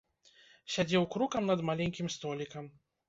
[0.75, 2.65] Сядзеў крукам над маленькім столікам.